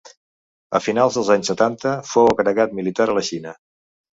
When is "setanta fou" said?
1.53-2.33